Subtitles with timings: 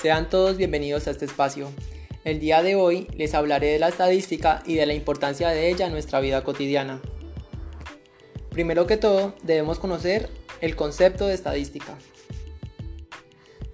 [0.00, 1.72] Sean todos bienvenidos a este espacio.
[2.22, 5.86] El día de hoy les hablaré de la estadística y de la importancia de ella
[5.86, 7.02] en nuestra vida cotidiana.
[8.48, 10.28] Primero que todo, debemos conocer
[10.60, 11.98] el concepto de estadística.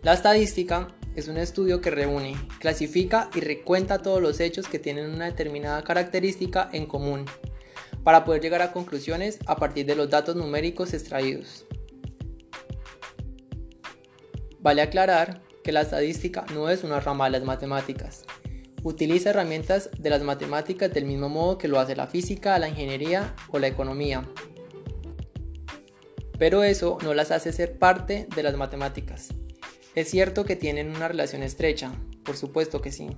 [0.01, 5.11] La estadística es un estudio que reúne, clasifica y recuenta todos los hechos que tienen
[5.11, 7.27] una determinada característica en común,
[8.03, 11.67] para poder llegar a conclusiones a partir de los datos numéricos extraídos.
[14.61, 18.25] Vale aclarar que la estadística no es una rama de las matemáticas.
[18.85, 23.35] Utiliza herramientas de las matemáticas del mismo modo que lo hace la física, la ingeniería
[23.49, 24.29] o la economía.
[26.39, 29.29] Pero eso no las hace ser parte de las matemáticas.
[29.95, 31.93] Es cierto que tienen una relación estrecha,
[32.25, 33.17] por supuesto que sí,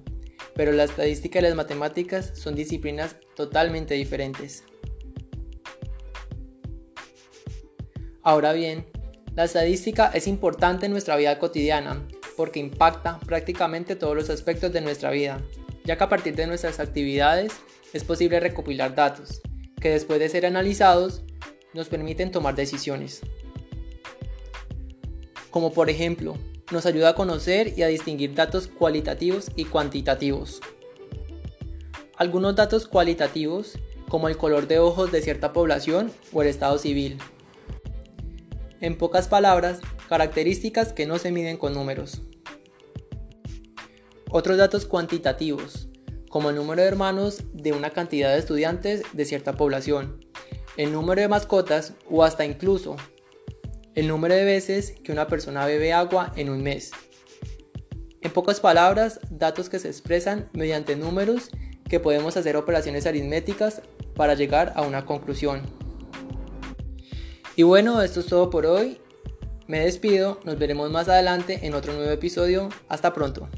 [0.54, 4.62] pero la estadística y las matemáticas son disciplinas totalmente diferentes.
[8.22, 8.86] Ahora bien,
[9.34, 14.80] la estadística es importante en nuestra vida cotidiana porque impacta prácticamente todos los aspectos de
[14.80, 15.40] nuestra vida,
[15.84, 17.52] ya que a partir de nuestras actividades
[17.92, 19.40] es posible recopilar datos,
[19.80, 21.22] que después de ser analizados
[21.72, 23.22] nos permiten tomar decisiones.
[25.50, 26.36] Como por ejemplo,
[26.72, 30.60] nos ayuda a conocer y a distinguir datos cualitativos y cuantitativos.
[32.16, 37.18] Algunos datos cualitativos, como el color de ojos de cierta población o el estado civil.
[38.80, 42.22] En pocas palabras, características que no se miden con números.
[44.30, 45.88] Otros datos cuantitativos,
[46.30, 50.24] como el número de hermanos de una cantidad de estudiantes de cierta población,
[50.76, 52.96] el número de mascotas o hasta incluso
[53.94, 56.90] el número de veces que una persona bebe agua en un mes.
[58.20, 61.50] En pocas palabras, datos que se expresan mediante números
[61.88, 63.80] que podemos hacer operaciones aritméticas
[64.14, 65.62] para llegar a una conclusión.
[67.54, 69.00] Y bueno, esto es todo por hoy.
[69.66, 72.68] Me despido, nos veremos más adelante en otro nuevo episodio.
[72.88, 73.48] Hasta pronto.